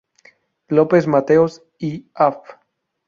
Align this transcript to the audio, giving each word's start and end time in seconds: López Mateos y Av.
López 0.67 1.05
Mateos 1.05 1.61
y 1.77 2.07
Av. 2.15 2.41